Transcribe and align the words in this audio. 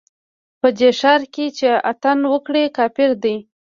په 0.59 0.67
دې 0.77 0.89
ښار 0.99 1.21
کښې 1.33 1.47
چې 1.57 1.69
اتڼ 1.91 2.17
وکړې، 2.31 2.63
کافر 2.77 3.11
يې 3.29 3.35